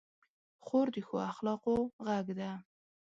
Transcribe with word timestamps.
خور 0.65 0.87
د 0.93 0.97
ښو 1.07 1.15
اخلاقو 1.31 1.75
غږ 2.05 2.27
ده. 2.39 2.51